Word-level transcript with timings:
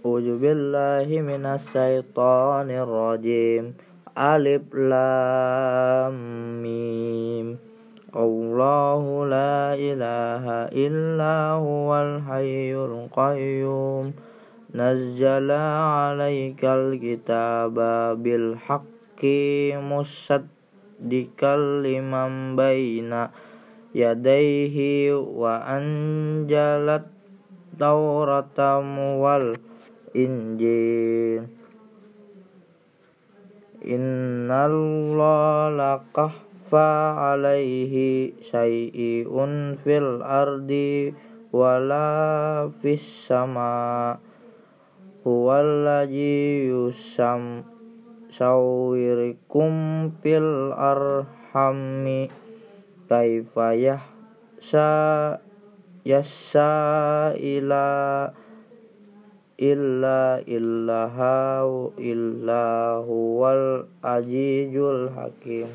أعوذ 0.00 0.40
بالله 0.40 1.08
من 1.20 1.44
الشيطان 1.44 2.70
الرجيم. 2.72 3.76
ألف 4.16 4.74
لام 4.74 6.16
ميم. 6.64 7.58
الله 8.16 9.02
لا 9.28 9.76
إله 9.76 10.44
إلا 10.72 11.36
هو 11.60 11.88
الحي 12.00 12.72
القيوم. 12.72 14.12
نزل 14.74 15.50
عليك 15.92 16.64
الكتاب 16.64 17.76
بالحق 18.24 19.22
مصدقا 19.92 21.56
لمن 21.84 22.56
بين 22.56 23.12
يديه 23.94 24.76
وأنزل 25.14 26.86
التوراة 26.88 28.60
والإنجيل 29.20 29.70
Injil. 30.10 31.46
Innallaha 33.80 35.70
laqahfa 35.70 37.14
alaihi 37.32 38.34
syai'un 38.42 39.78
fil 39.78 40.18
ardi 40.20 41.14
wala 41.54 42.66
fis 42.82 43.30
sama 43.30 44.18
huwallazi 45.22 46.66
yusam 46.74 47.62
sawirikum 48.34 50.10
fil 50.18 50.74
arhami. 50.74 52.26
Kaifa 53.06 53.74
yahsa 53.74 54.90
yasa 56.06 56.70
ila 57.34 57.86
illa 59.60 60.40
illahu 60.48 61.92
illahu 62.00 63.16
wal 63.44 63.84
ajijul 64.00 65.12
hakim 65.12 65.68